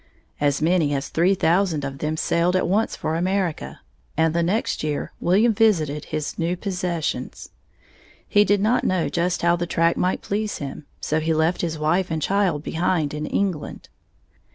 [0.39, 3.81] As many as three thousand of them sailed at once for America,
[4.17, 7.51] and the next year William visited his new possessions.
[8.27, 11.77] He did not know just how the tract might please him, so he left his
[11.77, 13.89] wife and child behind, in England.